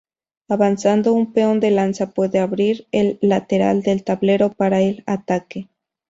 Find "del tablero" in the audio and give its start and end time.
3.83-4.51